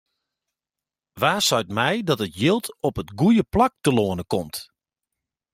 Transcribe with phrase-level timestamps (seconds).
[1.21, 4.57] Wa seit my dat it jild op it goede plak telâne komt?